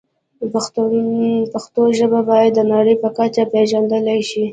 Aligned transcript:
پښتو 1.53 1.81
ژبه 1.97 2.19
باید 2.29 2.51
د 2.55 2.59
نړۍ 2.73 2.95
په 3.03 3.09
کچه 3.17 3.43
پېژندل 3.53 4.05
شي. 4.29 4.45